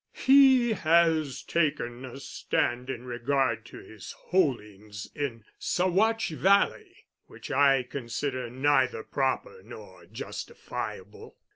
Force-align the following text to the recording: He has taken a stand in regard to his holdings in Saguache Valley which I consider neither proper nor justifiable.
He 0.15 0.73
has 0.73 1.43
taken 1.43 2.05
a 2.05 2.19
stand 2.19 2.89
in 2.89 3.05
regard 3.05 3.63
to 3.67 3.77
his 3.77 4.13
holdings 4.13 5.07
in 5.13 5.45
Saguache 5.59 6.35
Valley 6.35 7.05
which 7.27 7.51
I 7.51 7.83
consider 7.83 8.49
neither 8.49 9.03
proper 9.03 9.61
nor 9.61 10.07
justifiable. 10.07 11.37